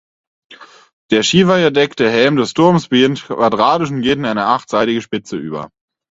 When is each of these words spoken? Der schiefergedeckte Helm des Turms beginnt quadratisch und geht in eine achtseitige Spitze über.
Der 1.11 1.21
schiefergedeckte 1.21 2.09
Helm 2.09 2.35
des 2.35 2.55
Turms 2.55 2.87
beginnt 2.87 3.23
quadratisch 3.27 3.91
und 3.91 4.01
geht 4.01 4.17
in 4.17 4.25
eine 4.25 4.47
achtseitige 4.47 4.99
Spitze 4.99 5.37
über. 5.37 5.69